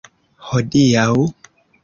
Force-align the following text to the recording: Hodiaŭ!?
Hodiaŭ!? 0.47 1.05